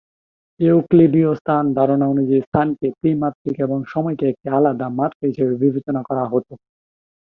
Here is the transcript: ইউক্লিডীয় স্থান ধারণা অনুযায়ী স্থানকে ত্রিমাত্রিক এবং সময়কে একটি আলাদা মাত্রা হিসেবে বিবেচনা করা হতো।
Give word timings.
ইউক্লিডীয় 0.59 1.31
স্থান 1.39 1.63
ধারণা 1.77 2.05
অনুযায়ী 2.07 2.41
স্থানকে 2.41 2.87
ত্রিমাত্রিক 2.97 3.55
এবং 3.59 3.79
সময়কে 3.87 4.25
একটি 4.27 4.47
আলাদা 4.57 4.87
মাত্রা 4.99 5.23
হিসেবে 5.29 5.53
বিবেচনা 5.63 6.01
করা 6.09 6.23
হতো। 6.31 6.53